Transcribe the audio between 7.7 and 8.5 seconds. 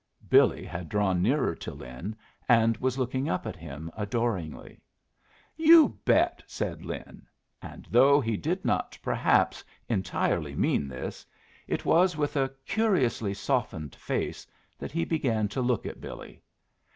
though he